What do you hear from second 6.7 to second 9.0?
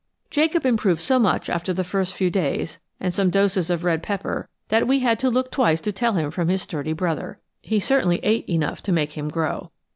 brother. He certainly ate enough to